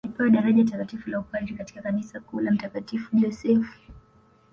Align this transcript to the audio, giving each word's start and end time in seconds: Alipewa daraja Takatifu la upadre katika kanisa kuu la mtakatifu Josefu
Alipewa 0.03 0.29
daraja 0.29 0.63
Takatifu 0.63 1.09
la 1.09 1.19
upadre 1.19 1.53
katika 1.57 1.81
kanisa 1.81 2.19
kuu 2.19 2.39
la 2.39 2.51
mtakatifu 2.51 3.15
Josefu 3.17 3.77